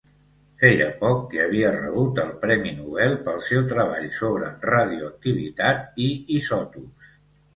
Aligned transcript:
Feia 0.61 0.85
poc 1.01 1.17
que 1.33 1.41
havia 1.41 1.73
rebut 1.75 2.21
el 2.23 2.31
premi 2.45 2.71
Nobel 2.77 3.13
pel 3.27 3.37
seu 3.49 3.61
treball 3.73 4.07
sobre 4.15 4.49
radioactivitat 4.69 6.03
i 6.07 6.11
isòtops. 6.39 7.13